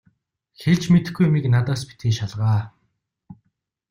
[0.61, 2.61] Хэлж мэдэхгүй юмыг надаас битгий шалгаа.